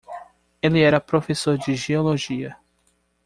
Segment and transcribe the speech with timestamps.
[0.63, 2.57] Ele era professor de geologia.